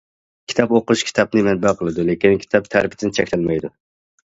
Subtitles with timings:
[0.53, 3.75] كىتاب ئوقۇش كىتابنى مەنبە قىلىدۇ، لېكىن كىتاب تەرىپىدىن چەكلەنمەيدۇ.